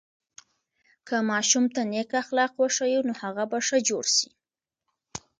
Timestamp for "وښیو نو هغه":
2.57-3.43